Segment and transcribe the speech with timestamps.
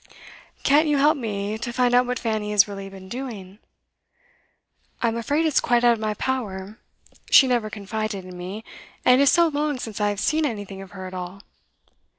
[0.63, 3.59] 'Can't you help me to find out what Fanny has really been doing?'
[5.03, 6.79] 'I'm afraid it's quite out of my power.
[7.29, 8.63] She never confided in me,
[9.05, 11.43] and it is so long since I have seen anything of her at all.